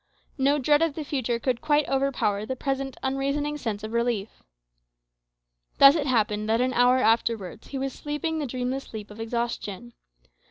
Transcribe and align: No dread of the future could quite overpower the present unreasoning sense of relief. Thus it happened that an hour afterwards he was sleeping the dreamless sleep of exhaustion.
No 0.39 0.57
dread 0.57 0.81
of 0.81 0.95
the 0.95 1.03
future 1.03 1.37
could 1.37 1.61
quite 1.61 1.87
overpower 1.87 2.43
the 2.43 2.55
present 2.55 2.97
unreasoning 3.03 3.59
sense 3.59 3.83
of 3.83 3.93
relief. 3.93 4.41
Thus 5.77 5.93
it 5.95 6.07
happened 6.07 6.49
that 6.49 6.59
an 6.59 6.73
hour 6.73 6.97
afterwards 6.97 7.67
he 7.67 7.77
was 7.77 7.93
sleeping 7.93 8.39
the 8.39 8.47
dreamless 8.47 8.85
sleep 8.85 9.11
of 9.11 9.19
exhaustion. 9.19 9.93